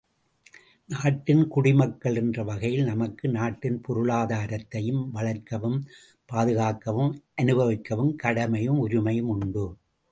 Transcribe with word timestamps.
நாட்டின் 0.89 1.43
குடிமக்கள் 1.47 2.15
என்ற 2.15 2.43
வகையில் 2.43 2.83
நமக்கு 2.83 3.25
நாட்டின் 3.29 3.77
பொருளாதாரத்தை 3.81 4.83
வளர்க்கவும் 5.11 5.79
பாதுகாக்கவும் 6.29 7.13
அனுபவிக்கவும் 7.41 8.13
கடமையும் 8.15 8.81
உரிமையும் 8.87 9.31
உண்டு. 9.35 9.67